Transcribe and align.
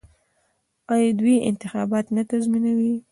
آیا 0.93 1.09
دوی 1.19 1.35
انتخابات 1.49 2.05
نه 2.15 2.21
تنظیموي؟ 2.29 2.95